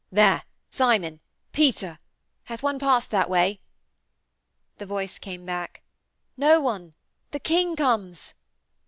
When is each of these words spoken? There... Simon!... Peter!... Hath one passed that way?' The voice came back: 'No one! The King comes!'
There... 0.11 0.41
Simon!... 0.71 1.19
Peter!... 1.53 1.99
Hath 2.45 2.63
one 2.63 2.79
passed 2.79 3.11
that 3.11 3.29
way?' 3.29 3.59
The 4.79 4.87
voice 4.87 5.19
came 5.19 5.45
back: 5.45 5.83
'No 6.35 6.59
one! 6.59 6.95
The 7.29 7.39
King 7.39 7.75
comes!' 7.75 8.33